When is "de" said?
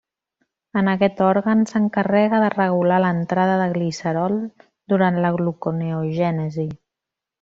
2.43-2.47, 3.63-3.67